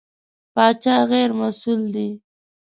پاچا 0.53 0.95
غېر 1.11 1.31
مسوول 1.39 1.81
دی. 1.95 2.09